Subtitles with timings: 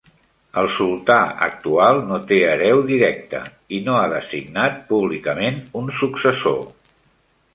[0.59, 3.43] El Sultan actual no te hereu directe,
[3.79, 6.61] i no ha designat públicament un successor.